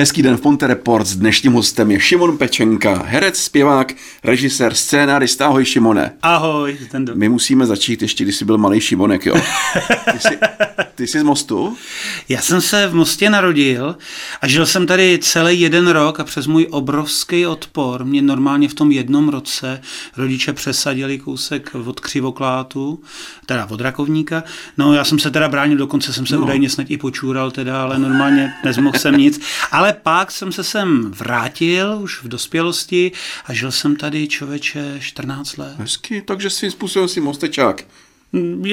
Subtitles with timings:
[0.00, 1.06] Hezký den v Ponte Report.
[1.06, 3.94] S dnešním hostem je Šimon Pečenka, herec, zpěvák,
[4.24, 5.46] režisér, scénárista.
[5.46, 6.12] Ahoj Šimone.
[6.22, 6.78] Ahoj.
[6.90, 9.34] Ten My musíme začít ještě, když jsi byl malý Šimonek, jo.
[10.12, 10.38] Ty jsi,
[10.98, 11.76] ty jsi z Mostu?
[12.28, 13.96] Já jsem se v Mostě narodil
[14.40, 18.74] a žil jsem tady celý jeden rok a přes můj obrovský odpor mě normálně v
[18.74, 19.80] tom jednom roce
[20.16, 23.02] rodiče přesadili kousek od křivoklátu,
[23.46, 24.44] teda od rakovníka.
[24.78, 26.42] No já jsem se teda bránil, dokonce jsem se no.
[26.42, 29.40] údajně snad i počůral teda, ale normálně nezmohl jsem nic.
[29.70, 33.12] Ale pak jsem se sem vrátil už v dospělosti
[33.44, 35.74] a žil jsem tady člověče 14 let.
[35.78, 37.84] Hezky, takže svým způsobem si mostečák.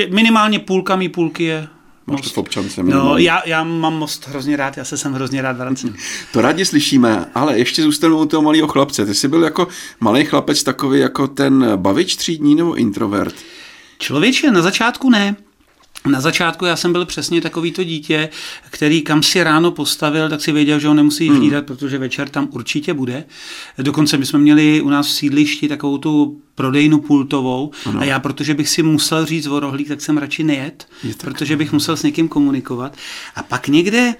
[0.09, 1.67] Minimálně půlka mi půlky je
[2.07, 2.33] Máš most.
[2.33, 2.83] to v občance.
[2.83, 5.95] No, já, já mám most hrozně rád, já se jsem hrozně rád vracím.
[6.33, 9.05] To rádi slyšíme, ale ještě zůstanu u toho malého chlapce.
[9.05, 9.67] Ty jsi byl jako
[9.99, 13.35] malý chlapec takový jako ten bavič třídní nebo introvert?
[13.99, 15.35] Člověče, na začátku ne.
[16.05, 18.29] Na začátku já jsem byl přesně takový to dítě,
[18.69, 21.37] který kam si ráno postavil, tak si věděl, že ho nemusí hmm.
[21.37, 23.23] hlídat, protože večer tam určitě bude.
[23.77, 27.99] Dokonce my jsme měli u nás v sídlišti takovou tu prodejnu pultovou ano.
[27.99, 31.73] a já, protože bych si musel říct o rohlík, tak jsem radši nejet, protože bych
[31.73, 32.97] musel s někým komunikovat.
[33.35, 34.15] A pak někde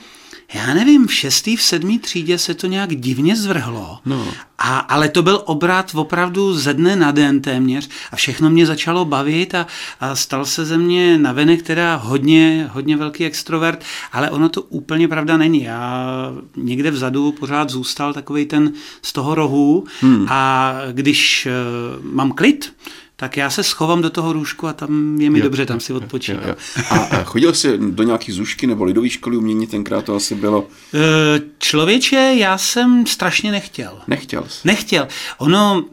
[0.54, 4.28] já nevím, v šestý, v sedmý třídě se to nějak divně zvrhlo, no.
[4.58, 9.06] a, ale to byl obrat opravdu ze dne na den téměř a všechno mě začalo
[9.06, 9.68] bavit a,
[10.00, 15.08] a stal se ze mě navenek teda hodně, hodně velký extrovert, ale ono to úplně
[15.08, 15.64] pravda není.
[15.64, 16.08] Já
[16.56, 20.26] někde vzadu pořád zůstal takový ten z toho rohu hmm.
[20.30, 22.74] a když uh, mám klid,
[23.16, 25.94] tak já se schovám do toho růžku a tam je mi jo, dobře, tam si
[25.94, 26.44] odpočívám.
[26.44, 26.56] Jo, jo.
[27.12, 30.68] A chodil jsi do nějaký zušky nebo lidové školy umění, tenkrát to asi bylo?
[30.94, 34.02] E, člověče, já jsem strašně nechtěl.
[34.08, 34.68] Nechtěl jsi?
[34.68, 35.08] Nechtěl.
[35.38, 35.86] Ono,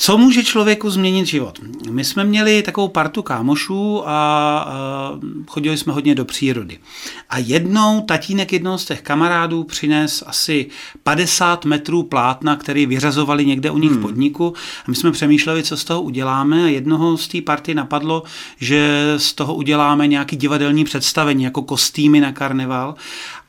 [0.00, 1.58] co může člověku změnit život?
[1.90, 5.12] My jsme měli takovou partu kámošů a, a
[5.46, 6.78] chodili jsme hodně do přírody.
[7.30, 10.66] A jednou tatínek jednoho z těch kamarádů přines asi
[11.02, 13.98] 50 metrů plátna, který vyřazovali někde u nich hmm.
[13.98, 14.54] v podniku.
[14.80, 16.64] A my jsme přemýšleli, co z toho uděláme.
[16.64, 18.22] A jednoho z té party napadlo,
[18.60, 22.94] že z toho uděláme nějaký divadelní představení, jako kostýmy na karneval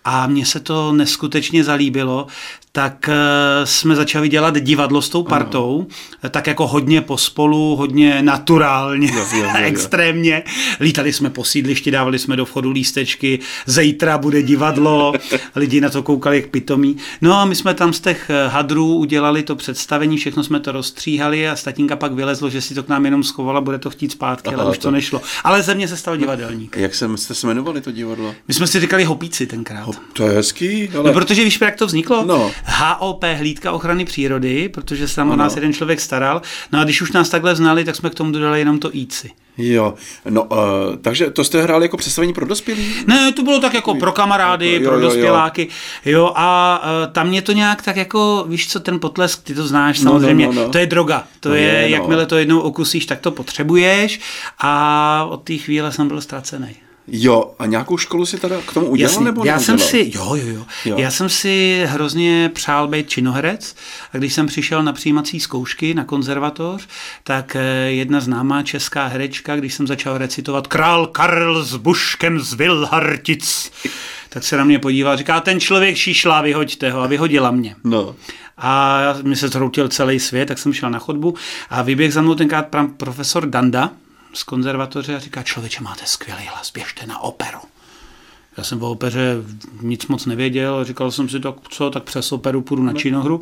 [0.06, 2.28] a mně se to neskutečně zalíbilo,
[2.72, 5.88] tak eh, jsme začali dělat divadlo s tou partou,
[6.24, 6.30] ano.
[6.30, 10.44] tak jako hodně pospolu, hodně naturálně, jo, jo, jo, extrémně.
[10.80, 15.14] Lítali jsme po sídlišti, dávali jsme do vchodu lístečky, zítra bude divadlo,
[15.56, 16.98] lidi na to koukali jak pitomí.
[17.22, 20.72] No a my jsme tam z těch eh, hadrů udělali to představení, všechno jsme to
[20.72, 24.12] rozstříhali a statínka pak vylezlo, že si to k nám jenom schovala, bude to chtít
[24.12, 25.22] zpátky, Aha, ale už to nešlo.
[25.44, 26.78] Ale ze mě se stal divadelník.
[26.78, 28.36] Jak se, jste se jmenovali to divadlo?
[28.48, 29.86] My jsme si říkali hopíci tenkrát.
[29.86, 31.04] Hop, to je hezký, ale...
[31.04, 32.26] No, protože víš, jak to vzniklo?
[32.26, 32.52] No.
[32.66, 36.42] HOP, hlídka ochrany přírody, protože se tam o nás jeden člověk staral.
[36.72, 39.32] No a když už nás takhle znali, tak jsme k tomu dodali jenom to íci.
[39.62, 39.94] Jo,
[40.30, 40.58] no, uh,
[41.02, 42.82] takže to jste hráli jako představení pro dospělé?
[43.08, 45.68] Ne, to bylo tak jako pro kamarády, jo, jo, pro dospěláky,
[46.06, 49.56] jo, jo a uh, tam mě to nějak tak jako, víš co, ten potlesk, ty
[49.56, 50.70] to znáš no, samozřejmě, no, no, no.
[50.70, 51.96] to je droga, to no, je, je no.
[51.96, 54.20] jakmile to jednou okusíš, tak to potřebuješ
[54.60, 56.76] a od té chvíle jsem byl ztracený.
[57.12, 60.36] Jo, a nějakou školu si teda k tomu udělal Jasně, nebo já jsem si, jo,
[60.36, 60.98] jo, jo, jo.
[61.00, 63.76] Já jsem si hrozně přál být činoherec
[64.14, 66.88] a když jsem přišel na přijímací zkoušky na konzervatoř,
[67.24, 67.62] tak eh,
[67.92, 73.72] jedna známá česká herečka, když jsem začal recitovat Král Karl s Buškem z Vilhartic,
[74.30, 77.76] tak se na mě podíval, říká, ten člověk šišlá, vyhoďte ho a vyhodila mě.
[77.84, 78.16] No.
[78.58, 81.36] A mi se zhroutil celý svět, tak jsem šel na chodbu
[81.70, 83.92] a vyběh za mnou tenkrát profesor Danda,
[84.34, 87.60] z konzervatoře a říká, člověče, máte skvělý hlas, běžte na operu.
[88.58, 89.36] Já jsem o opeře
[89.82, 93.00] nic moc nevěděl, říkal jsem si, tak co, tak přes operu půjdu na no.
[93.00, 93.42] činohru.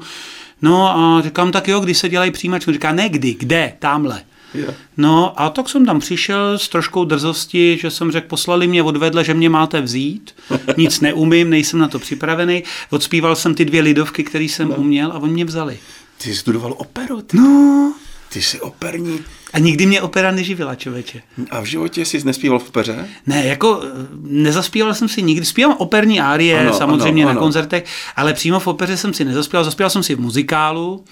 [0.61, 2.73] No a říkám, tak jo, kdy se dělají přijímačky?
[2.73, 4.23] Říká, ne kdy, kde, tamhle.
[4.53, 4.73] Yeah.
[4.97, 9.23] No a tak jsem tam přišel s troškou drzosti, že jsem řekl, poslali mě odvedle,
[9.23, 10.35] že mě máte vzít,
[10.77, 12.63] nic neumím, nejsem na to připravený.
[12.89, 14.75] Odspíval jsem ty dvě lidovky, které jsem no.
[14.75, 15.79] uměl a oni mě vzali.
[16.17, 17.21] Ty jsi studoval operu?
[17.21, 17.37] Ty.
[17.37, 17.93] No.
[18.29, 19.19] Ty jsi operní.
[19.53, 21.21] A nikdy mě opera neživila, člověče.
[21.51, 23.07] A v životě jsi nespíval v opeře?
[23.27, 25.45] Ne, jako eh, nezaspíval jsem si nikdy.
[25.45, 27.40] Zpívám operní árie ano, samozřejmě ano, na ano.
[27.40, 27.85] koncertech,
[28.16, 29.63] ale přímo v opeře jsem si nezaspíval.
[29.63, 31.03] Zaspíval jsem si v muzikálu,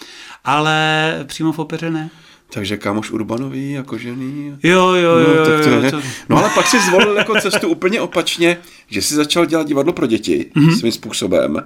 [0.43, 2.09] ale přímo v opeře ne.
[2.55, 4.57] Takže kámoš Urbanový jako žený.
[4.63, 5.45] Jo, jo, no, jo.
[5.45, 6.01] Tak to je, to...
[6.29, 8.57] No ale pak si zvolil jako cestu úplně opačně,
[8.87, 10.79] že jsi začal dělat divadlo pro děti mm-hmm.
[10.79, 11.57] svým způsobem.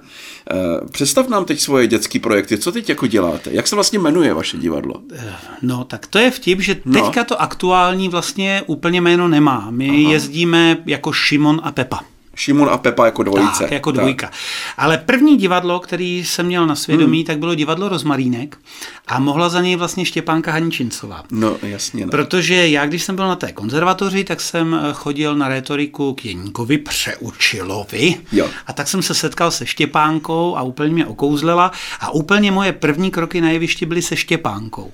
[0.50, 0.54] Eh,
[0.90, 2.58] představ nám teď svoje dětské projekty.
[2.58, 3.50] Co teď jako děláte?
[3.52, 4.94] Jak se vlastně jmenuje vaše divadlo?
[5.14, 5.32] Eh,
[5.62, 7.02] no, tak to je vtip, že no.
[7.02, 9.66] teďka to aktuální vlastně úplně jméno nemá.
[9.70, 10.12] My Aha.
[10.12, 12.00] jezdíme jako Šimon a Pepa.
[12.40, 13.62] Šimon a Pepa jako dvojice.
[13.62, 14.26] Tak, jako dvojka.
[14.26, 14.36] Tak.
[14.76, 17.26] Ale první divadlo, který jsem měl na svědomí, hmm.
[17.26, 18.58] tak bylo divadlo Rozmarínek
[19.06, 21.24] a mohla za něj vlastně Štěpánka Haničincová.
[21.30, 22.04] No, jasně.
[22.04, 22.10] No.
[22.10, 26.24] Protože já, když jsem byl na té konzervatoři, tak jsem eh, chodil na retoriku k
[26.24, 28.48] Jeníkovi Přeučilovi jo.
[28.66, 33.10] a tak jsem se setkal se Štěpánkou a úplně mě okouzlela a úplně moje první
[33.10, 34.92] kroky na jevišti byly se Štěpánkou.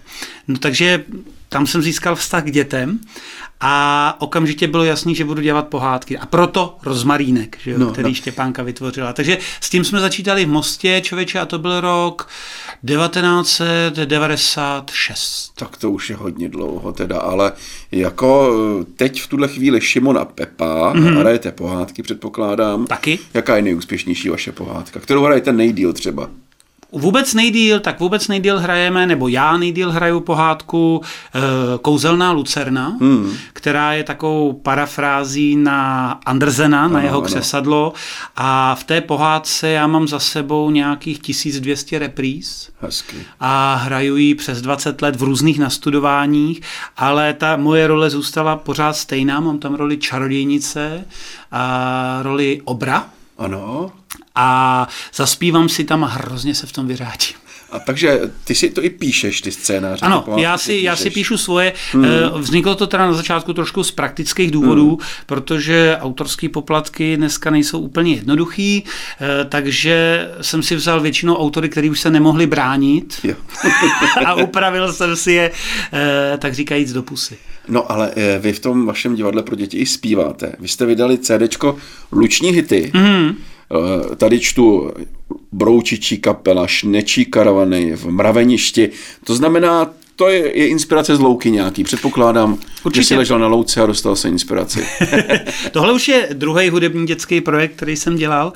[0.48, 1.04] No takže
[1.48, 2.98] tam jsem získal vztah k dětem
[3.60, 6.18] a okamžitě bylo jasný, že budu dělat pohádky.
[6.18, 8.14] A proto rozmarínek, že jo, no, který no.
[8.14, 9.12] Štěpánka vytvořila.
[9.12, 12.28] Takže s tím jsme začítali v Mostě, člověče, a to byl rok
[12.86, 15.52] 1996.
[15.54, 17.52] Tak to už je hodně dlouho teda, ale
[17.92, 21.18] jako eh, teď v tuhle chvíli Šimon a Pepa mm-hmm.
[21.18, 22.86] hrajete pohádky, předpokládám.
[22.86, 23.18] Taky.
[23.34, 25.00] Jaká je nejúspěšnější vaše pohádka?
[25.00, 26.30] Kterou hrajete nejdíl třeba?
[26.92, 31.00] Vůbec nejdíl, tak vůbec nejdíl hrajeme, nebo já nejdíl hraju pohádku
[31.34, 31.40] e,
[31.78, 33.32] Kouzelná Lucerna, hmm.
[33.52, 37.26] která je takovou parafrází na Andersena, ano, na jeho ano.
[37.26, 37.92] křesadlo
[38.36, 43.16] a v té pohádce já mám za sebou nějakých 1200 repríz Hezky.
[43.40, 46.60] a hraju ji přes 20 let v různých nastudováních,
[46.96, 51.04] ale ta moje role zůstala pořád stejná, mám tam roli čarodějnice
[51.52, 53.06] a roli obra.
[53.38, 53.92] Ano
[54.36, 57.36] a zaspívám si tam a hrozně se v tom vyřádím.
[57.70, 60.06] A takže ty si to i píšeš, ty scénáře.
[60.06, 61.72] Ano, já si, já si píšu svoje.
[61.92, 62.04] Hmm.
[62.04, 64.98] Eh, vzniklo to teda na začátku trošku z praktických důvodů, hmm.
[65.26, 71.90] protože autorské poplatky dneska nejsou úplně jednoduchý, eh, takže jsem si vzal většinou autory, který
[71.90, 73.34] už se nemohli bránit jo.
[74.26, 75.50] a upravil jsem si je,
[75.92, 77.36] eh, tak říkajíc, do pusy.
[77.68, 80.52] No ale vy v tom vašem divadle pro děti i zpíváte.
[80.58, 81.76] Vy jste vydali CDčko
[82.12, 82.90] Luční hity.
[82.94, 83.36] Hmm
[84.16, 84.92] tady čtu
[85.52, 88.90] broučičí kapela, šnečí karavany v mraveništi.
[89.24, 93.02] To znamená, to je, je inspirace z louky nějaký, předpokládám, Určitě.
[93.02, 94.86] že si ležel na louce a dostal se inspiraci.
[95.72, 98.52] Tohle už je druhý hudební dětský projekt, který jsem dělal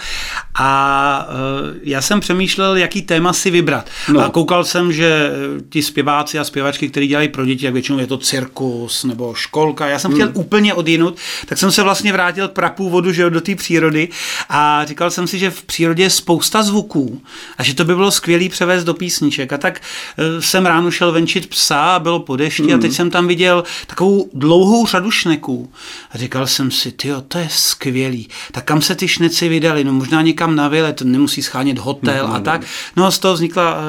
[0.59, 3.91] a uh, já jsem přemýšlel, jaký téma si vybrat.
[4.13, 4.21] No.
[4.21, 7.99] A koukal jsem, že eh, ti zpěváci a zpěvačky, kteří dělají pro děti, jak většinou
[7.99, 10.37] je to cirkus nebo školka, já jsem chtěl hmm.
[10.37, 11.17] úplně odjinut,
[11.47, 14.09] tak jsem se vlastně vrátil k prapůvodu, že do té přírody
[14.49, 17.23] a říkal jsem si, že v přírodě je spousta zvuků
[17.59, 19.53] a že to by bylo skvělé převést do písniček.
[19.53, 19.81] A tak
[20.19, 22.75] uh, jsem ráno šel venčit psa a bylo po dešti mm.
[22.75, 22.95] a teď hmm.
[22.95, 25.73] jsem tam viděl takovou dlouhou řadu šneků.
[26.11, 28.29] A říkal jsem si, ty to je skvělý.
[28.53, 29.85] Tak kam se ty šneci vydali?
[29.85, 32.35] No možná někam na to nemusí schánět hotel mm.
[32.35, 32.63] a tak.
[32.97, 33.81] No a z toho vznikla uh,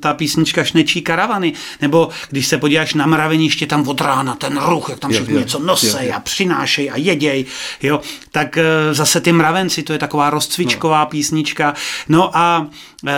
[0.00, 1.52] ta písnička Šnečí karavany.
[1.80, 5.58] Nebo když se podíváš na mraveniště, tam od rána ten ruch, jak tam všichni něco
[5.58, 7.44] nosej a přinášej a jeděj,
[7.82, 8.00] jo,
[8.30, 11.06] tak uh, zase ty mravenci, to je taková rozcvičková no.
[11.06, 11.74] písnička.
[12.08, 12.66] No a
[13.02, 13.10] uh,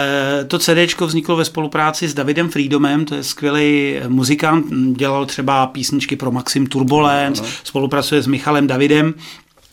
[0.48, 3.73] to CD vzniklo ve spolupráci s Davidem Freedomem, to je skvělý
[4.08, 4.66] muzikant,
[4.96, 7.48] dělal třeba písničky pro Maxim Turbulence, no.
[7.64, 9.14] spolupracuje s Michalem Davidem.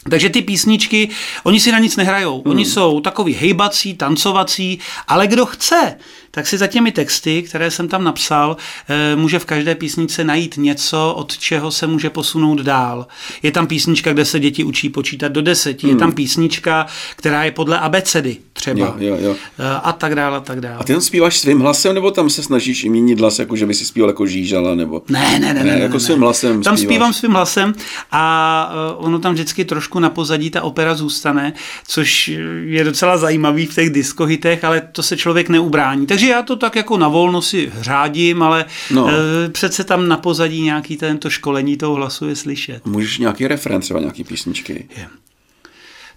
[0.10, 1.10] Takže ty písničky,
[1.44, 2.42] oni si na nic nehrajou.
[2.42, 2.52] Hmm.
[2.52, 5.98] Oni jsou takový hejbací, tancovací, ale kdo chce,
[6.32, 8.58] tak si za těmi texty, které jsem tam napsal,
[8.90, 13.08] eh, může v každé písničce najít něco, od čeho se může posunout dál.
[13.44, 15.96] Je tam písnička, kde se děti učí počítat do deseti, hmm.
[15.96, 16.86] je tam písnička,
[17.16, 19.36] která je podle abecedy třeba jo, jo, jo.
[19.60, 20.76] Eh, a tak dále, a tak dále.
[20.76, 23.66] A ty tam zpíváš svým hlasem, nebo tam se snažíš i měnit hlas, jako že
[23.66, 25.02] by si zpíval jako žížala, nebo...
[25.10, 26.94] Ne, ne, ne, ne, ne jako ne, svým hlasem Tam zpíváš.
[26.94, 27.74] zpívám svým hlasem
[28.12, 31.54] a eh, ono tam vždycky trošku na pozadí ta opera zůstane,
[31.88, 32.32] což
[32.66, 36.08] je docela zajímavý v těch diskohitech, ale to se člověk neubrání.
[36.08, 39.10] Takže já to tak jako na volno si řádím, ale no.
[39.10, 42.86] e, přece tam na pozadí nějaký tento školení toho hlasu je slyšet.
[42.86, 44.88] Můžeš nějaký referent, třeba nějaký písničky?
[44.98, 45.08] Je.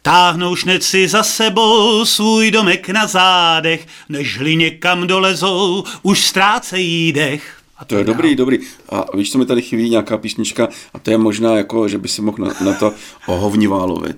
[0.03, 7.57] Táhnou šneci za sebou svůj domek na zádech, nežli někam dolezou, už ztrácejí dech.
[7.79, 8.59] A to je dobrý, dobrý.
[8.89, 12.09] A víš, co mi tady chybí, nějaká písnička, a to je možná jako, že by
[12.09, 12.93] si mohl na, na to
[13.27, 14.15] o Hovniválovi.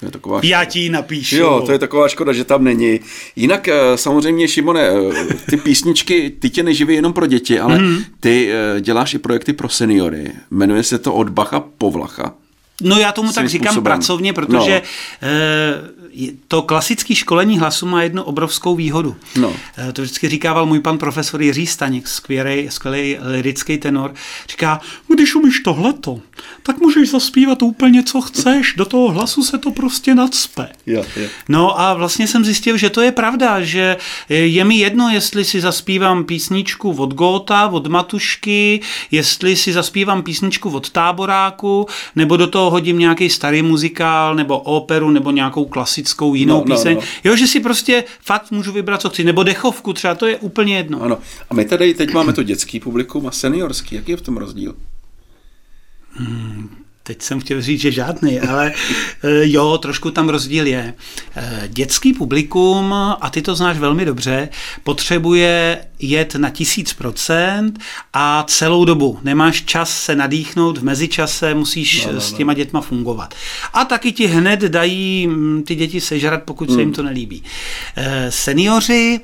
[0.00, 0.48] To, je taková škoda.
[0.48, 1.36] Já ti napíšu.
[1.36, 3.00] Jo, to je taková škoda, že tam není.
[3.36, 7.98] Jinak eh, samozřejmě, Šimone, eh, ty písničky, ty tě neživí jenom pro děti, ale mm.
[8.20, 10.32] ty eh, děláš i projekty pro seniory.
[10.50, 12.34] Jmenuje se to Od Bacha po Vlacha.
[12.82, 13.84] No já tomu tak říkám způsobem.
[13.84, 14.82] pracovně, protože
[15.22, 15.28] no.
[16.48, 19.16] to klasické školení hlasu má jednu obrovskou výhodu.
[19.36, 19.52] No.
[19.92, 24.14] To vždycky říkával můj pan profesor Jiří Staněk, skvělý, skvělý lirický tenor.
[24.48, 24.80] Říká,
[25.14, 26.20] když umíš tohleto,
[26.62, 28.74] tak můžeš zaspívat úplně, co chceš.
[28.76, 30.68] Do toho hlasu se to prostě nadspe.
[30.86, 31.28] Jo, jo.
[31.48, 33.96] No a vlastně jsem zjistil, že to je pravda, že
[34.28, 38.80] je mi jedno, jestli si zaspívám písničku od Góta, od Matušky,
[39.10, 45.10] jestli si zaspívám písničku od Táboráku, nebo do toho hodím nějaký starý muzikál, nebo operu,
[45.10, 46.94] nebo nějakou klasickou jinou no, píseň.
[46.94, 47.06] No, no.
[47.24, 49.24] Jo, že si prostě fakt můžu vybrat, co chci.
[49.24, 51.02] Nebo dechovku třeba, to je úplně jedno.
[51.02, 51.18] Ano.
[51.50, 53.94] A my tady teď máme to dětský publikum a seniorský.
[53.94, 54.74] Jaký je v tom rozdíl?
[56.12, 56.76] Hmm,
[57.08, 60.94] teď jsem chtěl říct, že žádný, ale eh, jo, trošku tam rozdíl je.
[61.36, 64.48] Eh, dětský publikum, a ty to znáš velmi dobře,
[64.82, 67.78] potřebuje jet na tisíc procent
[68.12, 69.18] a celou dobu.
[69.22, 72.20] Nemáš čas se nadýchnout, v mezičase musíš no, no, no.
[72.20, 73.34] s těma dětma fungovat.
[73.72, 76.76] A taky ti hned dají mm, ty děti sežrat, pokud hmm.
[76.76, 77.42] se jim to nelíbí.
[78.28, 79.20] Seniori,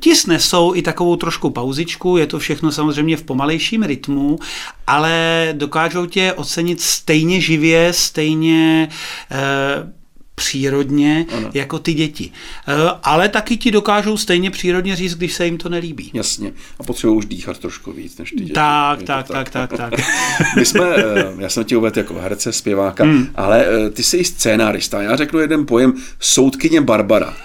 [0.00, 4.38] ti snesou i takovou trošku pauzičku, je to všechno samozřejmě v pomalejším rytmu,
[4.86, 8.88] ale dokážou tě ocenit stejně živě, stejně
[9.30, 9.92] eh,
[10.34, 11.50] přírodně ano.
[11.54, 12.32] jako ty děti.
[12.68, 16.10] Eh, ale taky ti dokážou stejně přírodně říct, když se jim to nelíbí.
[16.14, 16.52] Jasně.
[16.78, 18.52] A potřebují už dýchat trošku víc než ty děti.
[18.52, 20.06] Tak, tak, tak, tak, tak, tak.
[20.56, 23.28] My jsme, eh, já jsem tě uvedl jako herce, zpěváka, hmm.
[23.34, 25.02] ale ty jsi i scénárista.
[25.02, 27.36] Já řeknu jeden pojem, soudkyně Barbara.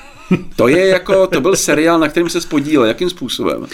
[0.55, 2.88] To je jako, to byl seriál, na kterým se spodílel.
[2.88, 3.67] Jakým způsobem?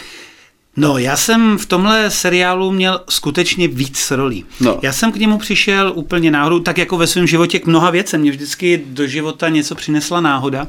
[0.80, 4.46] No, já jsem v tomhle seriálu měl skutečně víc rolí.
[4.60, 4.80] No.
[4.82, 8.22] Já jsem k němu přišel úplně náhodou, tak jako ve svém životě k mnoha věcem.
[8.22, 10.68] Mě vždycky do života něco přinesla náhoda.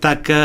[0.00, 0.36] Tak e,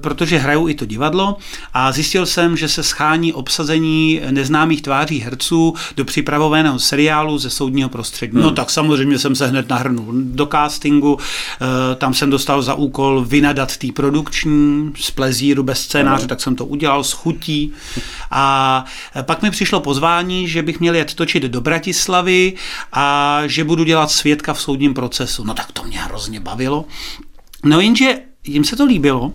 [0.00, 1.36] protože hraju i to divadlo
[1.74, 7.88] a zjistil jsem, že se schání obsazení neznámých tváří herců do připravovaného seriálu ze soudního
[7.88, 8.32] prostředí.
[8.32, 8.42] Hmm.
[8.42, 11.18] No tak samozřejmě jsem se hned nahrnul do castingu,
[11.92, 16.28] e, tam jsem dostal za úkol vynadat tý produkční z plezíru bez scénáře, hmm.
[16.28, 17.72] tak jsem to udělal s chutí
[18.38, 18.84] a
[19.22, 22.52] pak mi přišlo pozvání, že bych měl jet točit do Bratislavy
[22.92, 25.44] a že budu dělat svědka v soudním procesu.
[25.44, 26.84] No tak to mě hrozně bavilo.
[27.64, 29.32] No jenže jim se to líbilo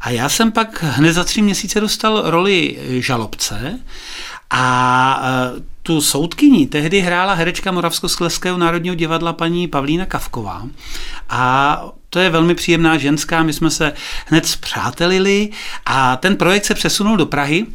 [0.00, 3.78] a já jsem pak hned za tři měsíce dostal roli žalobce
[4.50, 10.62] a e, tu soudkyni tehdy hrála herečka Moravskosleského národního divadla paní Pavlína Kavková
[11.28, 13.92] a to je velmi příjemná ženská, my jsme se
[14.26, 15.50] hned zpřátelili
[15.86, 17.66] a ten projekt se přesunul do Prahy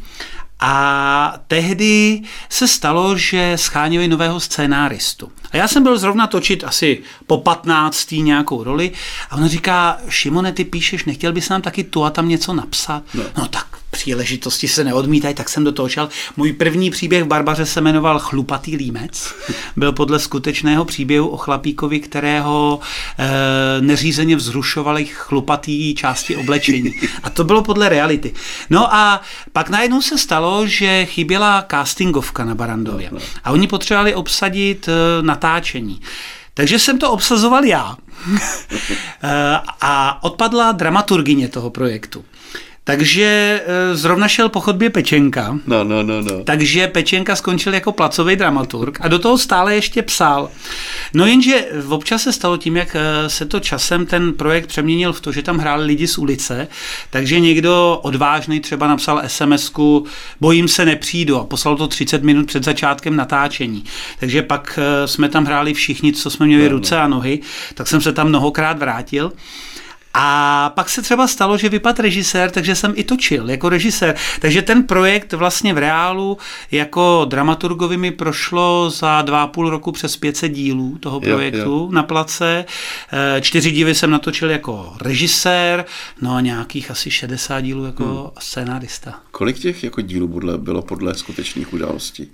[0.60, 5.32] a tehdy se stalo, že schánili nového scénáristu.
[5.52, 8.12] A já jsem byl zrovna točit asi po 15.
[8.12, 8.92] nějakou roli
[9.30, 13.04] a on říká, Šimone, ty píšeš, nechtěl bys nám taky tu a tam něco napsat?
[13.14, 16.10] No, no tak příležitosti se neodmítají, tak jsem do toho šel.
[16.38, 19.34] Můj první příběh v Barbaře se jmenoval Chlupatý límec.
[19.76, 22.80] Byl podle skutečného příběhu o chlapíkovi, kterého
[23.18, 26.94] e, neřízeně vzrušovali chlupatý části oblečení.
[27.24, 28.34] A to bylo podle reality.
[28.70, 29.22] No a
[29.54, 33.12] pak najednou se stalo, že chyběla castingovka na Barandově.
[33.44, 34.92] A oni potřebovali obsadit e,
[35.22, 36.02] natáčení.
[36.54, 37.96] Takže jsem to obsazoval já.
[39.24, 42.26] E, a odpadla dramaturgině toho projektu.
[42.88, 45.60] Takže eh, zrovna šel po chodbě Pečenka.
[45.68, 46.44] No, no, no, no.
[46.44, 50.50] Takže Pečenka skončil jako placový dramaturg a do toho stále ještě psal.
[51.14, 55.22] No jenže občas se stalo tím, jak eh, se to časem ten projekt přeměnil v
[55.22, 56.68] to, že tam hráli lidi z ulice,
[57.10, 59.72] takže někdo odvážný třeba napsal sms
[60.42, 63.84] bojím se nepřijdu a poslal to 30 minut před začátkem natáčení.
[64.20, 67.02] Takže pak eh, jsme tam hráli všichni, co jsme měli no, ruce no.
[67.02, 67.40] a nohy,
[67.74, 69.32] tak jsem se tam mnohokrát vrátil.
[70.20, 74.16] A pak se třeba stalo, že vypadl režisér, takže jsem i točil jako režisér.
[74.40, 76.38] Takže ten projekt vlastně v reálu
[76.72, 81.66] jako dramaturgovi mi prošlo za dva a půl roku přes 500 dílů toho projektu jo,
[81.66, 81.90] jo.
[81.92, 82.66] na place.
[83.12, 85.86] Eh, čtyři díly jsem natočil jako režisér,
[86.22, 88.30] no a nějakých asi 60 dílů jako hmm.
[88.40, 89.20] scénárista.
[89.32, 92.32] Kolik těch jako dílů bylo podle skutečných událostí?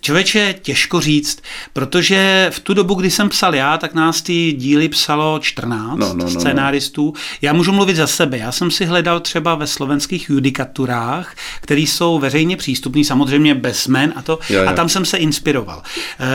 [0.00, 4.88] Člověče, těžko říct, protože v tu dobu, kdy jsem psal já, tak nás ty díly
[4.88, 7.04] psalo 14 no, no, no, scénáristů.
[7.06, 7.20] No.
[7.42, 8.38] Já můžu mluvit za sebe.
[8.38, 14.12] Já jsem si hledal třeba ve slovenských judikaturách, které jsou veřejně přístupné, samozřejmě bez jmen
[14.16, 14.68] a to, jo, jo.
[14.68, 15.82] a tam jsem se inspiroval.
[16.20, 16.26] E,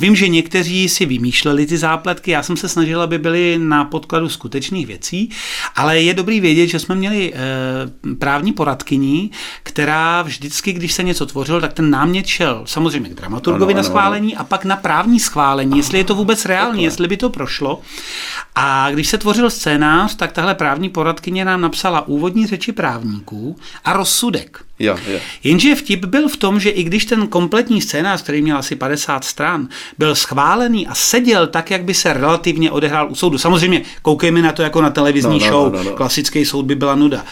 [0.00, 4.28] vím, že někteří si vymýšleli ty zápletky, já jsem se snažil, aby byly na podkladu
[4.28, 5.30] skutečných věcí,
[5.76, 9.30] ale je dobrý vědět, že jsme měli e, právní poradkyní,
[9.62, 13.82] která vždycky, když se něco tvořil, tak ten námět šel samozřejmě k dramaturgovi ano, na
[13.82, 14.46] schválení ano, ano.
[14.46, 16.82] a pak na právní schválení, jestli je to vůbec reálně, Takhle.
[16.82, 17.80] jestli by to prošlo.
[18.54, 23.92] A když se tvořil scénář, tak tahle právní poradkyně nám napsala úvodní řeči právníků a
[23.92, 24.64] rozsudek.
[24.82, 25.18] Jo, jo.
[25.44, 29.24] Jenže vtip byl v tom, že i když ten kompletní scénář, který měl asi 50
[29.24, 33.38] stran, byl schválený a seděl tak, jak by se relativně odehrál u soudu.
[33.38, 35.96] Samozřejmě koukejme na to jako na televizní no, no, show, no, no, no.
[35.96, 37.24] klasický soud by byla nuda.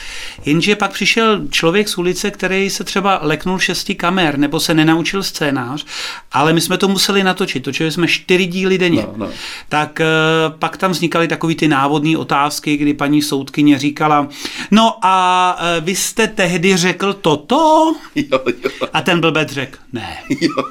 [0.44, 5.22] Jenže pak přišel člověk z ulice, který se třeba leknul šesti kamer nebo se nenaučil
[5.22, 5.86] scénář,
[6.32, 7.64] ale my jsme to museli natočit.
[7.64, 9.02] Točili jsme čtyři díly denně.
[9.02, 9.28] No, no.
[9.68, 14.28] Tak uh, pak tam vznikaly takový ty návodné otázky, kdy paní soudkyně říkala,
[14.70, 17.96] no a uh, vy jste tehdy řekl to toto?
[18.14, 18.88] Jo, jo.
[18.92, 20.18] A ten blbec řekl, ne.
[20.40, 20.64] Jo.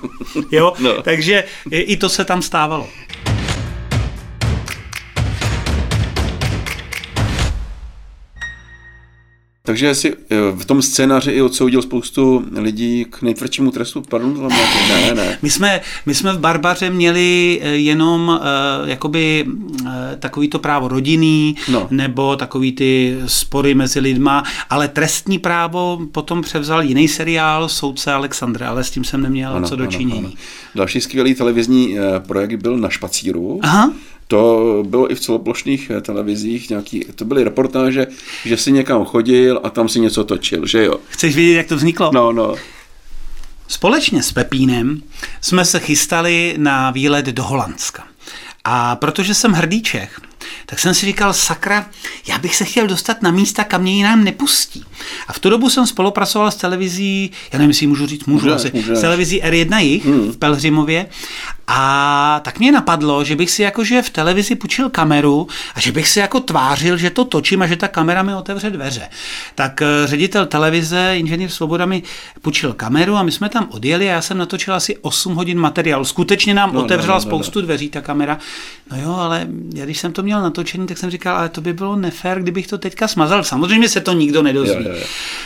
[0.52, 0.74] jo?
[0.80, 1.02] No.
[1.02, 2.88] Takže i to se tam stávalo.
[9.70, 14.02] Takže si eh, v tom scénáři i odsoudil spoustu lidí k nejtvrdšímu trestu?
[14.02, 14.50] Pardon,
[14.90, 15.38] ne, ne.
[15.42, 20.88] My jsme, my jsme v Barbaře měli eh, jenom uh, jakoby uh, takový to právo
[20.88, 21.88] rodinný, no.
[21.92, 28.70] nebo takový ty spory mezi lidma, ale trestní právo potom převzal jiný seriál Soudce Alexandra,
[28.70, 30.20] ale s tím jsem neměl ano, co dočinění.
[30.20, 30.38] Ano, ano.
[30.76, 31.98] Další skvělý televizní
[32.28, 33.60] projekt byl Na špacíru.
[33.64, 33.94] Aha.
[34.32, 38.08] To bylo i v celoplošných eh, televizích, nějaký, to byly reportáže,
[38.46, 40.96] že si někam chodil a tam si něco točil, že jo?
[41.08, 42.12] Chceš vědět, jak to vzniklo?
[42.14, 42.56] No, no.
[43.68, 45.02] Společně s Pepínem
[45.42, 48.08] jsme se chystali na výlet do Holandska.
[48.64, 50.22] A protože jsem hrdý Čech,
[50.66, 51.90] tak jsem si říkal, sakra,
[52.28, 54.86] já bych se chtěl dostat na místa, kam mě jinam nepustí.
[55.28, 58.56] A v tu dobu jsem spolupracoval s televizí, já nevím, jestli můžu říct, můžu, může,
[58.56, 58.96] asi, může.
[58.96, 60.32] s televizí R1 jich hmm.
[60.32, 61.06] v Pelhřimově
[61.72, 66.10] a tak mě napadlo, že bych si jakože v televizi půjčil kameru a že bych
[66.10, 69.10] si jako tvářil, že to točím a že ta kamera mi otevře dveře.
[69.56, 72.04] Tak eh, ředitel televize, inženýr Svoboda mi
[72.42, 76.06] půjčil kameru a my jsme tam odjeli a já jsem natočil asi 8 hodin materiálu.
[76.06, 77.66] Skutečně nám no, otevřela no, no, spoustu no.
[77.66, 78.38] dveří ta kamera.
[78.92, 81.74] No jo, ale já když jsem to měl natočený, tak jsem říkal, ale to by
[81.74, 83.44] bylo nefér, kdybych to teďka smazal.
[83.44, 84.84] Samozřejmě se to nikdo nedozví.
[84.84, 85.06] Jo, jo, jo.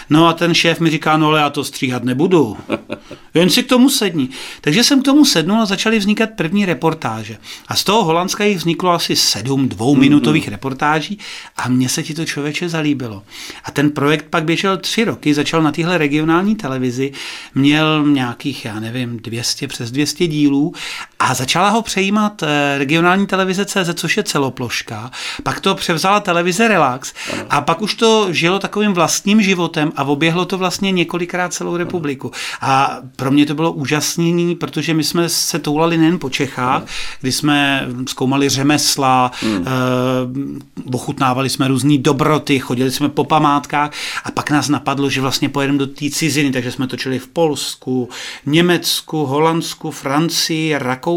[0.09, 2.57] No a ten šéf mi říká, no ale já to stříhat nebudu.
[3.33, 4.29] Jen si k tomu sedni.
[4.61, 7.37] Takže jsem k tomu sednul a začali vznikat vznikat první reportáže.
[7.67, 10.51] A z toho Holandska jich vzniklo asi sedm dvouminutových mm-hmm.
[10.51, 11.19] reportáží
[11.57, 13.23] a mně se ti to člověče zalíbilo.
[13.63, 17.11] A ten projekt pak běžel tři roky, začal na téhle regionální televizi,
[17.55, 20.73] měl nějakých, já nevím, 200, přes 200 dílů
[21.23, 25.11] a začala ho přejímat eh, regionální televize CZ, což je celoploška.
[25.43, 27.13] Pak to převzala televize Relax
[27.49, 32.31] a pak už to žilo takovým vlastním životem a oběhlo to vlastně několikrát celou republiku.
[32.61, 36.83] A pro mě to bylo úžasný, protože my jsme se toulali nejen po Čechách,
[37.21, 39.65] kdy jsme zkoumali řemesla, hmm.
[39.67, 43.91] eh, ochutnávali jsme různé dobroty, chodili jsme po památkách
[44.23, 48.09] a pak nás napadlo, že vlastně pojedeme do té ciziny, takže jsme točili v Polsku,
[48.45, 51.12] Německu, Holandsku, Francii, Rakousku,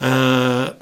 [0.00, 0.08] eh,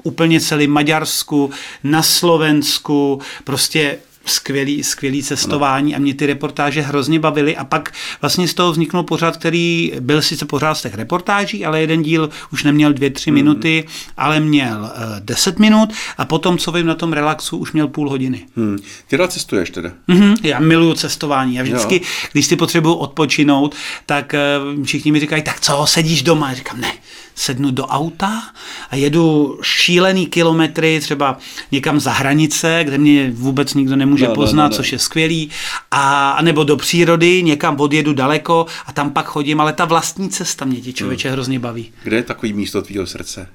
[0.03, 1.49] úplně celý Maďarsku,
[1.83, 3.97] na Slovensku, prostě
[4.29, 9.03] skvělý, skvělý cestování a mě ty reportáže hrozně bavily a pak vlastně z toho vzniknul
[9.03, 13.31] pořád, který byl sice pořád z těch reportáží, ale jeden díl už neměl dvě, tři
[13.31, 13.35] mm.
[13.35, 13.85] minuty,
[14.17, 18.09] ale měl uh, deset minut a potom, co vím na tom relaxu, už měl půl
[18.09, 18.45] hodiny.
[18.55, 18.79] Hmm.
[19.07, 19.91] Ty rád cestuješ teda?
[20.09, 21.55] Mm-hmm, já miluju cestování.
[21.55, 22.01] Já vždycky, jo.
[22.31, 24.35] když si potřebuju odpočinout, tak
[24.77, 26.49] uh, všichni mi říkají, tak co, sedíš doma?
[26.49, 26.91] Já říkám, ne,
[27.35, 28.43] sednu do auta
[28.89, 31.37] a jedu šílený kilometry třeba
[31.71, 34.75] někam za hranice, kde mě vůbec nikdo nemůže no, poznat, no, no, no.
[34.75, 35.49] což je skvělý,
[35.91, 40.65] a nebo do přírody, někam odjedu daleko a tam pak chodím, ale ta vlastní cesta
[40.65, 41.33] mě ti člověče hmm.
[41.33, 41.91] hrozně baví.
[42.03, 43.49] Kde je takový místo tvýho srdce?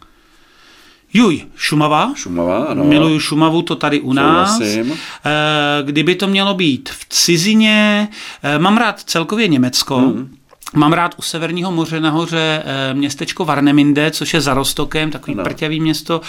[1.14, 2.12] Juj, Šumava.
[2.16, 2.84] Šumava, ano.
[2.84, 4.58] Miluju Šumavu, to tady u nás.
[4.58, 4.92] Souhlasím.
[4.92, 8.08] Eh, kdyby to mělo být v cizině,
[8.42, 9.98] eh, mám rád celkově Německo.
[9.98, 10.36] Hmm.
[10.74, 15.44] Mám rád u Severního moře nahoře eh, městečko Varneminde, což je za Rostokem, takový no.
[15.44, 16.20] prťavý město,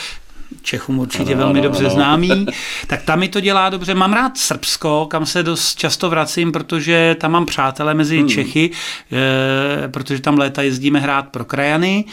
[0.61, 1.93] Čechům určitě ano, velmi ano, dobře ano.
[1.93, 2.45] známý,
[2.87, 3.95] tak tam mi to dělá dobře.
[3.95, 8.29] Mám rád Srbsko, kam se dost často vracím, protože tam mám přátele mezi hmm.
[8.29, 8.71] Čechy,
[9.11, 12.05] e, protože tam léta jezdíme hrát pro krajany.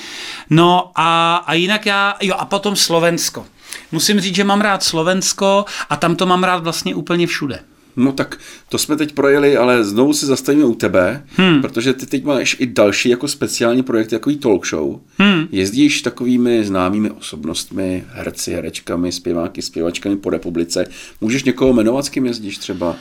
[0.51, 3.47] No a, a jinak já, jo a potom Slovensko.
[3.93, 7.61] Musím říct, že mám rád Slovensko a tam to mám rád vlastně úplně všude.
[7.97, 11.63] No tak to jsme teď projeli, ale znovu se zastavíme u tebe, hmm.
[11.63, 15.01] protože ty teď máš i další jako speciální projekt, jako talk show.
[15.19, 15.49] Hmm.
[15.53, 20.87] Jezdíš takovými známými osobnostmi, herci, herečkami, zpěváky, zpěvačkami po republice.
[21.21, 22.97] Můžeš někoho jmenovat, s kým jezdíš třeba?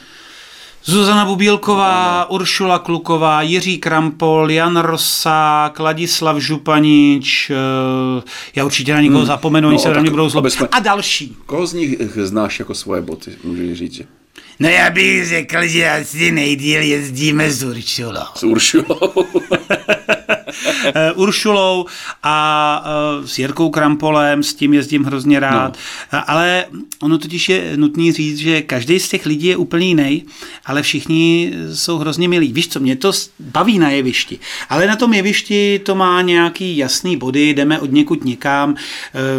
[0.84, 2.36] Zuzana Bubílková, no.
[2.36, 8.22] Uršula Kluková, Jiří Krampol, Jan Rosák, Ladislav Županič, eh,
[8.56, 9.28] já určitě na někoho hmm.
[9.28, 10.54] zapomenu, no, oni se na mě budou zlobit.
[10.54, 10.68] Jsme...
[10.72, 11.38] A další.
[11.46, 13.94] Koho z nich znáš jako svoje boty, můžeš říct?
[13.94, 14.04] Že...
[14.60, 18.26] No já bych řekl, že asi nejdíl jezdíme s Uršulou.
[18.36, 19.14] S Uršulou.
[20.96, 21.86] Eh, Uršulou
[22.24, 25.78] a eh, s Jirkou Krampolem, s tím jezdím hrozně rád.
[26.14, 26.24] No.
[26.28, 26.66] Ale
[27.02, 30.26] ono totiž je nutný říct, že každý z těch lidí je úplně jiný,
[30.66, 32.54] ale všichni jsou hrozně milí.
[32.54, 37.18] Víš co, mě to baví na jevišti, ale na tom jevišti to má nějaký jasný
[37.18, 38.76] body, jdeme od někud někam,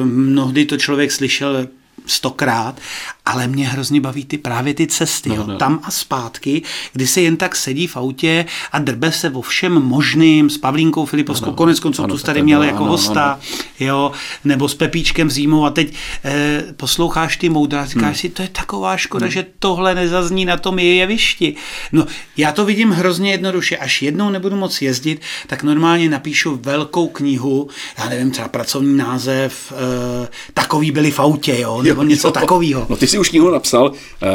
[0.05, 1.67] mnohdy to člověk slyšel
[2.07, 2.81] stokrát,
[3.27, 5.57] ale mě hrozně baví ty právě ty cesty, no, jo, no.
[5.57, 9.73] tam a zpátky, kdy se jen tak sedí v autě a drbe se o všem
[9.73, 11.57] možným s Pavlínkou Filipovskou, no, no.
[11.57, 13.87] konec konců tu tady měl jako no, hosta, no, no.
[13.87, 14.13] jo,
[14.45, 18.15] nebo s Pepíčkem zimou a teď eh, posloucháš ty moudra, říkáš hmm.
[18.15, 19.33] si, to je taková škoda, hmm.
[19.33, 21.55] že tohle nezazní na tom jevišti.
[21.93, 27.09] No, já to vidím hrozně jednoduše, až jednou nebudu moc jezdit, tak normálně napíšu velkou
[27.09, 32.87] knihu, já nevím, třeba pracovní název, eh, takový byli v autě, jo, nebo něco takového.
[32.89, 34.29] No ty si už knihu napsal, uh,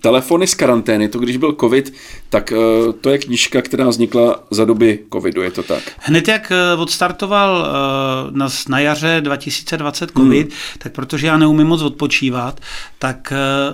[0.00, 1.94] telefony z karantény, to když byl covid,
[2.32, 5.82] tak uh, to je knižka, která vznikla za doby covidu, je to tak?
[5.98, 10.56] Hned jak odstartoval uh, na, na jaře 2020 covid, hmm.
[10.78, 12.60] tak protože já neumím moc odpočívat,
[12.98, 13.32] tak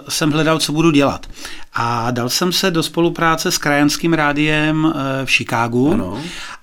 [0.09, 1.27] jsem hledal, co budu dělat.
[1.75, 4.94] A dal jsem se do spolupráce s krajanským rádiem
[5.25, 6.18] v Chicagu ano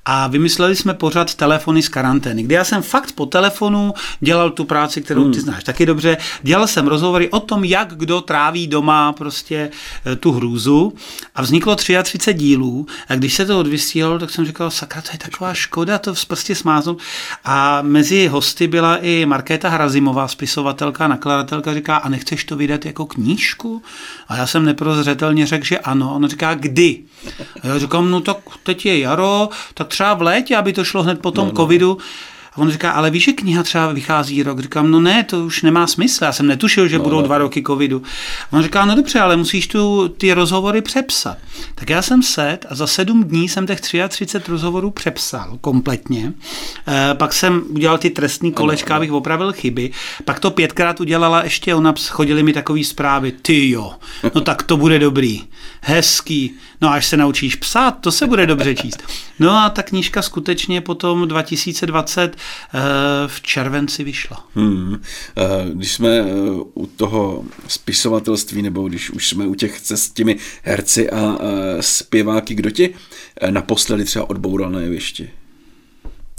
[0.05, 4.65] a vymysleli jsme pořád telefony z karantény, kdy já jsem fakt po telefonu dělal tu
[4.65, 5.41] práci, kterou ty hmm.
[5.41, 6.17] znáš taky dobře.
[6.43, 9.69] Dělal jsem rozhovory o tom, jak kdo tráví doma prostě
[10.05, 10.93] eh, tu hrůzu
[11.35, 15.17] a vzniklo 33 dílů a když se to odvysílalo, tak jsem říkal, sakra, to je
[15.17, 16.99] taková škoda to prostě smáznout.
[17.43, 23.05] A mezi hosty byla i Markéta Hrazimová, spisovatelka, nakladatelka, říká, a nechceš to vydat jako
[23.05, 23.83] knížku?
[24.27, 26.15] A já jsem neprozřetelně řekl, že ano.
[26.15, 26.99] Ona říká, kdy?
[27.61, 31.03] A já říkám, no tak teď je jaro, tak třeba v létě, aby to šlo
[31.03, 31.57] hned po tom no, no.
[31.57, 31.97] covidu.
[32.55, 34.59] A on říká, ale víš, že kniha třeba vychází rok?
[34.59, 37.21] Říkám, no ne, to už nemá smysl, já jsem netušil, že no, budou no.
[37.21, 38.01] dva roky covidu.
[38.51, 41.37] A on říká, no dobře, ale musíš tu ty rozhovory přepsat.
[41.75, 46.33] Tak já jsem set a za sedm dní jsem těch 33 rozhovorů přepsal kompletně.
[46.87, 49.91] E, pak jsem udělal ty trestní kolečka, abych opravil chyby.
[50.25, 53.93] Pak to pětkrát udělala ještě, ona chodili mi takové zprávy, ty jo,
[54.35, 55.43] no tak to bude dobrý,
[55.81, 59.03] hezký, no až se naučíš psát, to se bude dobře číst.
[59.39, 62.44] No a ta knížka skutečně potom 2020 Eh,
[63.27, 64.47] v červenci vyšla.
[64.55, 65.01] Hmm.
[65.37, 66.25] Eh, když jsme eh,
[66.73, 71.37] u toho spisovatelství, nebo když už jsme u těch s těmi herci a
[71.79, 72.95] zpěváky, kdo ti
[73.49, 75.29] naposledy třeba odboural na jevišti?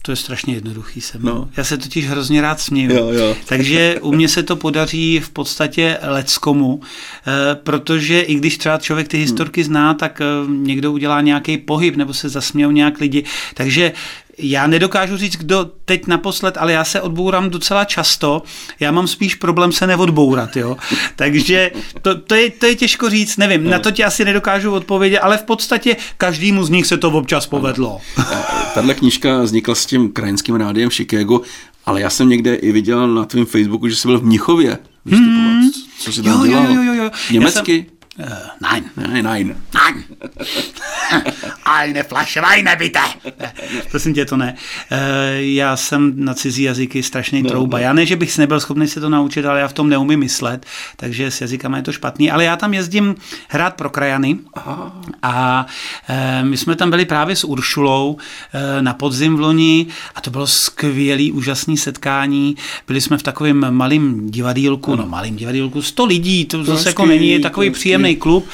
[0.07, 1.49] To je strašně jednoduchý se no.
[1.57, 2.92] Já se totiž hrozně rád směju.
[2.92, 3.37] Jo, jo.
[3.47, 6.81] Takže u mě se to podaří v podstatě leckomu,
[7.62, 12.29] protože i když třeba člověk ty historky zná, tak někdo udělá nějaký pohyb nebo se
[12.29, 13.25] zasmějou nějak lidi.
[13.55, 13.92] Takže
[14.38, 18.42] já nedokážu říct, kdo teď naposled, ale já se odbourám docela často.
[18.81, 20.77] Já mám spíš problém se neodbourat, jo.
[21.16, 21.71] Takže
[22.03, 23.71] to, to, je, to je těžko říct, nevím, no.
[23.71, 27.47] na to ti asi nedokážu odpovědět, ale v podstatě každému z nich se to občas
[27.47, 28.01] povedlo.
[28.77, 31.41] Tahle knížka vznikla s tím krajinským rádiem v Chicago,
[31.87, 35.71] ale já jsem někde i viděl na tvém Facebooku, že jsi byl v Mnichově Hmm.
[35.99, 36.73] Co jsi tam jo, dělal?
[36.73, 37.11] Jo, jo, jo.
[37.31, 37.87] Německy?
[38.18, 38.26] Uh,
[38.61, 38.85] nein.
[38.96, 39.57] Nein, nein.
[39.74, 40.05] Nein.
[41.64, 43.00] Eine Flasche Weine, bitte.
[43.90, 44.55] Prosím tě, to ne.
[44.92, 44.98] Uh,
[45.37, 47.79] já jsem na cizí jazyky strašný no, trouba.
[47.79, 50.66] Já ne, že bych nebyl schopný se to naučit, ale já v tom neumím myslet,
[50.96, 52.31] takže s jazykama je to špatný.
[52.31, 53.14] Ale já tam jezdím
[53.48, 55.00] hrát pro krajany Aha.
[55.22, 55.66] a
[56.11, 58.16] uh, my jsme tam byli právě s Uršulou
[58.81, 62.57] na podzim v loni a to bylo skvělý, úžasný setkání.
[62.87, 67.40] Byli jsme v takovém malém divadílku, no malým divadílku, 100 lidí, to zase jako není
[67.40, 68.49] takový příjemný příjemný klub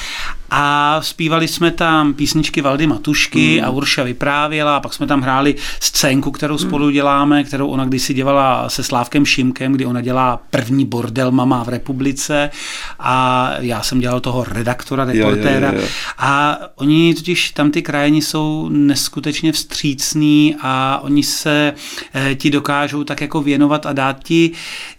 [0.54, 3.66] a zpívali jsme tam písničky Valdy Matušky mm.
[3.66, 6.58] a Urša vyprávěla a pak jsme tam hráli scénku, kterou mm.
[6.58, 11.64] spolu děláme, kterou ona kdysi dělala se Slávkem Šimkem, kdy ona dělá první bordel mama
[11.64, 12.50] v republice
[12.98, 15.88] a já jsem dělal toho redaktora, reportéra jo, jo, jo.
[16.18, 21.74] a oni totiž tam ty krajiny jsou neskutečně vstřícní a oni se
[22.14, 24.50] e, ti dokážou tak jako věnovat a dát ti,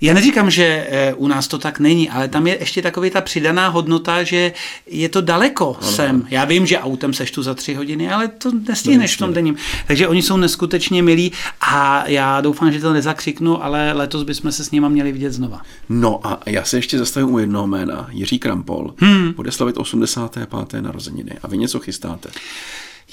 [0.02, 3.22] já neříkám, že e, u nás to tak není, ale tam je ještě takový ta
[3.22, 4.54] přidaná hodnota, že
[4.88, 5.92] je to daleko daleko ano.
[5.92, 6.28] sem.
[6.30, 9.56] Já vím, že autem seš tu za tři hodiny, ale to nestihneš v tom denním.
[9.88, 14.64] Takže oni jsou neskutečně milí a já doufám, že to nezakřiknu, ale letos bychom se
[14.64, 15.62] s nimi měli vidět znova.
[15.90, 18.08] No a já se ještě zastavím u jednoho jména.
[18.12, 19.34] Jiří Krampol hmm.
[19.34, 20.50] bude slavit 85.
[20.82, 21.32] narozeniny.
[21.44, 22.30] A vy něco chystáte?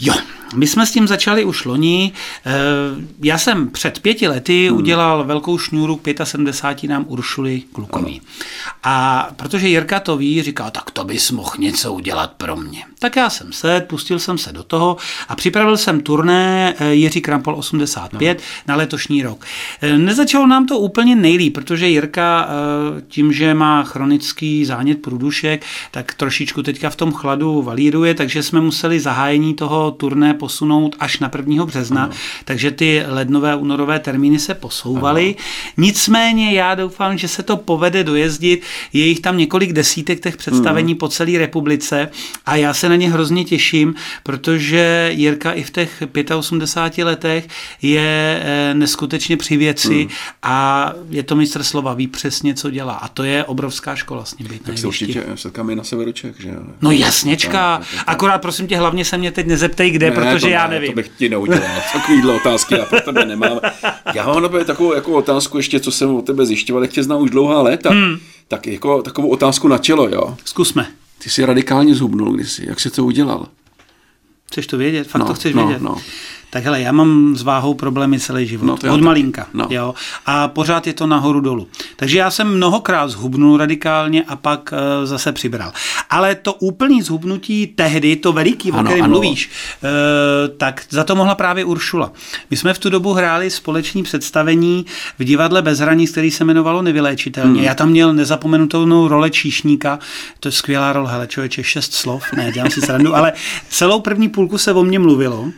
[0.01, 0.15] Jo,
[0.55, 2.13] my jsme s tím začali už loni.
[2.47, 2.51] Eh,
[3.23, 4.77] já jsem před pěti lety hmm.
[4.77, 8.23] udělal velkou šňůru k 75 nám Uršuli Klukový.
[8.83, 12.85] A protože Jirka to ví, říkal, tak to bys mohl něco udělat pro mě.
[12.99, 14.97] Tak já jsem se, pustil jsem se do toho
[15.29, 18.45] a připravil jsem turné eh, Jiří Krampol 85 no.
[18.69, 19.45] na letošní rok.
[19.81, 22.49] Eh, nezačalo nám to úplně nejlíp, protože Jirka
[23.09, 28.61] tím, že má chronický zánět průdušek, tak trošičku teďka v tom chladu valíruje, takže jsme
[28.61, 31.67] museli zahájení toho turné posunout až na 1.
[31.67, 32.13] března, ano.
[32.45, 35.25] takže ty lednové, únorové termíny se posouvaly.
[35.39, 35.47] Ano.
[35.77, 38.63] Nicméně já doufám, že se to povede dojezdit.
[38.93, 40.99] Je jich tam několik desítek těch představení ano.
[40.99, 42.11] po celé republice
[42.47, 46.03] a já se na ně hrozně těším, protože Jirka i v těch
[46.37, 47.49] 85 letech
[47.83, 50.11] je eh, neskutečně při věci ano.
[50.43, 52.95] a je to mistr slova, ví přesně, co dělá.
[52.95, 56.41] A to je obrovská škola s ním být Tak se určitě setkáme na severu Čech,
[56.41, 56.51] že
[56.83, 57.83] No jasněčka.
[58.07, 60.75] Akorát prosím tě, hlavně se mě teď nezeptej, zeptej kde, ne, protože to já ne,
[60.75, 60.91] nevím.
[60.91, 61.63] To bych ti neudělal.
[61.93, 63.61] Takovýhle otázky já pro tebe nemám.
[64.15, 67.21] Já mám na takovou jako otázku ještě, co jsem o tebe zjišťoval, jak tě znám
[67.21, 67.91] už dlouhá léta.
[67.91, 68.19] Hmm.
[68.49, 70.37] Tak jako takovou otázku na tělo, jo.
[70.45, 70.87] Zkusme.
[71.19, 72.67] Ty jsi radikálně zhubnul kdysi.
[72.69, 73.47] Jak jsi to udělal?
[74.47, 75.09] Chceš to vědět?
[75.09, 75.83] Fakt no, to chceš no, vědět?
[75.83, 75.97] No.
[76.51, 78.67] Tak hele, já mám s váhou problémy celý život.
[78.67, 79.47] No, já od malinka.
[79.55, 79.67] No.
[79.71, 79.95] Jo.
[80.27, 81.69] A pořád je to nahoru dolů.
[81.97, 85.73] Takže já jsem mnohokrát zhubnul radikálně a pak uh, zase přibral.
[86.11, 89.11] Ale to úplný zhubnutí tehdy, to veliký, o Ano, kterém ano.
[89.11, 89.51] mluvíš,
[89.83, 92.13] uh, tak za to mohla právě Uršula.
[92.51, 94.87] My jsme v tu dobu hráli společné představení
[95.19, 97.61] v divadle Bez hranic, který se jmenovalo Nevyléčitelně.
[97.61, 97.65] Hmm.
[97.65, 99.99] Já tam měl nezapomenutelnou role číšníka,
[100.41, 103.33] to je skvělá role, hele člověče, šest slov, ne, dělám si srandu, ale
[103.69, 105.49] celou první půlku se o mně mluvilo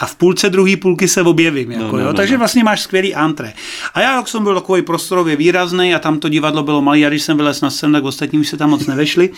[0.00, 1.70] a v půlce druhé půlky se objevím.
[1.70, 2.06] Jako, no, no, jo?
[2.06, 2.38] no, Takže no.
[2.38, 3.52] vlastně máš skvělý antré.
[3.94, 7.08] A já, jak jsem byl takový prostorově výrazný a tam to divadlo bylo malé, a
[7.08, 9.30] když jsem vylez na scénu, tak ostatní už se tam moc nevešli.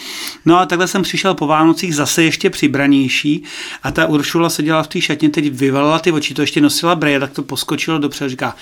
[0.44, 3.42] No a takhle jsem přišel po Vánocích zase ještě přibranější
[3.82, 7.20] a ta Uršula seděla v té šatně, teď vyvalila ty oči, to ještě nosila breje,
[7.20, 8.56] tak to poskočilo dopředu a říká,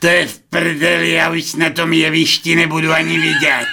[0.00, 3.66] to je v prdeli, já už na tom jevišti nebudu ani vidět.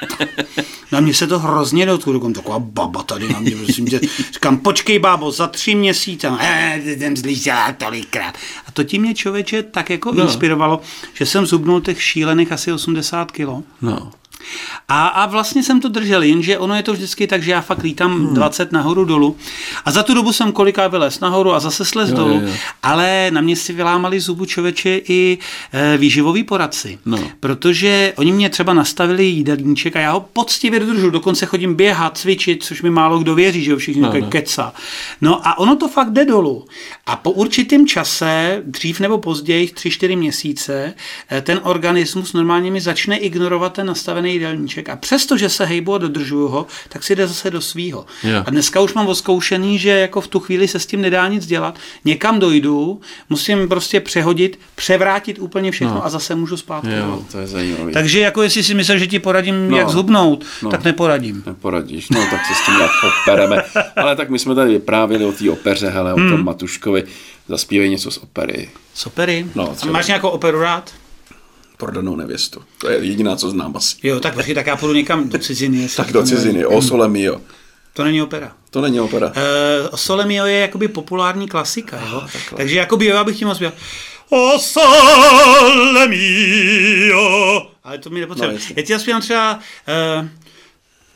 [0.91, 3.99] Na mě se to hrozně dotklo, taková baba tady na mě, prosím tě.
[4.33, 8.37] Říkám, počkej bábo, za tři měsíce, eh, jsem slyšela tolikrát.
[8.67, 10.23] A to ti mě člověče tak jako no.
[10.23, 10.81] inspirovalo,
[11.13, 13.63] že jsem zubnul těch šílených asi 80 kilo.
[13.81, 14.11] No.
[14.89, 17.83] A, a vlastně jsem to držel, jenže ono je to vždycky tak, že já fakt
[17.83, 18.33] lítám hmm.
[18.33, 19.37] 20 nahoru dolů
[19.85, 22.53] a za tu dobu jsem koliká vylez nahoru a zase slez Jo, dolů, jo, jo.
[22.83, 25.37] ale na mě si vylámali zubu člověče i
[25.73, 27.19] e, výživoví poradci, No.
[27.39, 32.63] protože oni mě třeba nastavili jídelníček a já ho poctivě dodržu, dokonce chodím běhat, cvičit,
[32.63, 34.73] což mi málo kdo věří, že jo, všichni No, no, keca.
[35.21, 36.65] No a ono to fakt jde dolů.
[37.05, 40.93] A po určitém čase, dřív nebo později, 3-4 měsíce,
[41.31, 44.89] eh, ten organismus normálně mi začne ignorovat ten nastavený jídelníček.
[44.89, 48.05] A přesto, že se hejbu a dodržuju ho, tak si jde zase do svýho.
[48.23, 48.43] Jo.
[48.45, 51.45] A dneska už mám oskoušený, že jako v tu chvíli se s tím nedá nic
[51.45, 51.79] dělat.
[52.05, 56.05] Někam dojdu, musím prostě přehodit, převrátit úplně všechno No.
[56.05, 56.91] a zase můžu zpátky.
[56.97, 57.91] Jo, to je zajímavé.
[57.91, 59.77] Takže jako jestli si myslíš, že ti poradím, No.
[59.77, 60.69] jak zhubnout, No.
[60.69, 61.43] tak neporadím.
[61.45, 63.63] Neporadíš, no tak se s tím nějak opereme.
[63.95, 66.29] Ale tak my jsme tady vyprávěli o té opeře, hele, o Hmm.
[66.29, 67.03] tom Matuškovi.
[67.47, 68.69] Zaspívej něco z opery.
[68.93, 69.45] Sopery.
[69.55, 69.93] No, a třeba.
[69.93, 70.91] máš nějakou operu rád?
[71.77, 72.61] Prodanou nevěstu.
[72.77, 73.95] To je jediná, co znám asi.
[74.03, 75.77] Jo, tak počkej, tak já půjdu někam do ciziny.
[75.77, 77.41] jestli Tak do ciziny, o Sole Mio.
[77.93, 78.51] To není opera.
[78.69, 79.27] To není opera.
[79.27, 82.21] Uh, Sole Mio je jakoby populární klasika, jo?
[82.33, 82.57] takhle.
[82.57, 83.77] Takže jakoby jo, já bych tím zpěval.
[84.29, 87.67] O sole mio.
[87.83, 88.53] Ale to mi nepotřebuje.
[88.53, 88.75] No, jasně.
[88.77, 89.59] já ti zaspívám třeba...
[90.19, 90.27] Uh,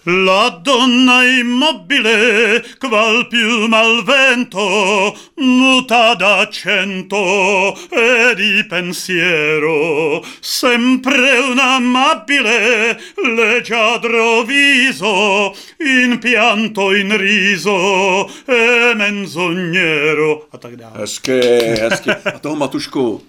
[0.05, 12.99] La donna immobile, qual più al vento, muta d'accento e di pensiero, sempre un amabile,
[13.23, 20.47] leggiadro viso, in pianto, in riso e menzognero.
[20.53, 20.97] A tak dále.
[20.97, 21.41] Hezky,
[21.77, 22.09] hezky.
[22.09, 23.21] A toho Matušku,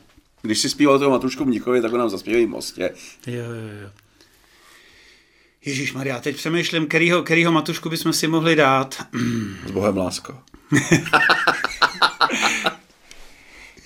[0.43, 2.91] když si zpíval toho Matušku Mnichově, tak ho nám zaspívají v Mostě.
[3.27, 4.02] Jo, jo, jo.
[5.65, 9.07] Ježíš Maria, teď přemýšlím, kterýho, kterýho matušku bychom si mohli dát.
[9.67, 10.39] S Bohem lásko.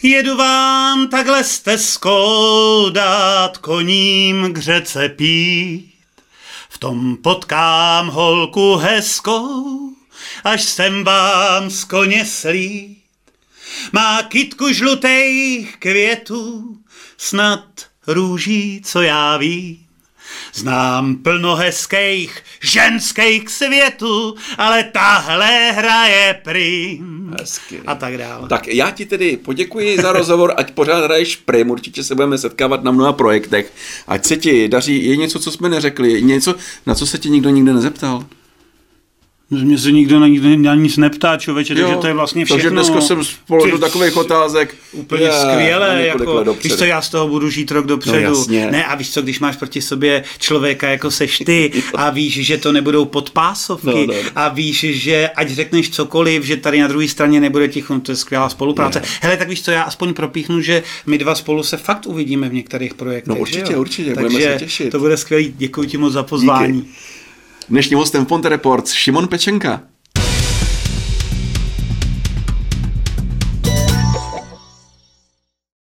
[0.03, 5.93] Jedu vám takhle stezkou dát koním k řece pít.
[6.69, 9.91] V tom potkám holku hezkou,
[10.45, 13.03] až jsem vám z koně slít.
[13.93, 16.77] Má kytku žlutých květů,
[17.17, 17.65] snad
[18.07, 19.86] růží, co já vím.
[20.57, 27.35] Znám plno hezkých ženských světů, ale tahle hraje prim.
[27.41, 27.81] Hezky.
[27.87, 28.49] A tak dále.
[28.49, 32.85] Tak já ti tedy poděkuji za rozhovor, ať pořád hraješ prim, určitě se budeme setkávat
[32.85, 33.73] na mnoha projektech.
[34.07, 36.55] Ať se ti daří, je něco, co jsme neřekli, je něco,
[36.87, 38.25] na co se ti nikdo nikde nezeptal.
[39.51, 42.57] Mě se nikdo na, na nic neptá, člověče, takže to je vlastně všechno.
[42.57, 43.21] Takže dneska jsem
[43.63, 44.75] Ty- takových otázek.
[44.93, 48.17] Úplně je, skvěle, jako, víš co, já z toho budu žít rok dopředu.
[48.17, 48.71] No jasně.
[48.71, 52.59] ne, a víš co, když máš proti sobě člověka jako seš ty a víš, že
[52.59, 54.31] to nebudou podpásovky No, no, no.
[54.35, 58.13] a víš, že ať řekneš cokoliv, že tady na druhé straně nebude ticho, no to
[58.13, 58.99] je skvělá spolupráce.
[58.99, 59.05] Je.
[59.21, 62.55] Hele, tak víš co, já aspoň propíchnu, že my dva spolu se fakt uvidíme v
[62.55, 63.35] některých projektech.
[63.35, 63.81] No určitě, jo?
[63.81, 64.91] určitě, Takže budeme se těšit.
[64.91, 66.89] to bude skvělý, děkuji ti moc za pozvání.
[67.69, 69.83] Dnešním hostem Ponte Reports Šimon Pečenka.